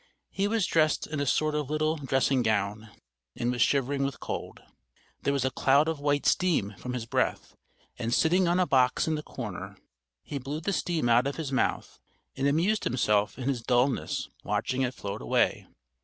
[0.31, 2.89] He was dressed in a sort of little dressing gown
[3.35, 4.59] and was shivering with cold.
[5.21, 7.55] There was a cloud of white steam from his breath,
[7.99, 9.77] and sitting on a box in the corner,
[10.23, 11.99] he blew the steam out of his mouth
[12.35, 15.67] and amused himself in his dullness watching it float away.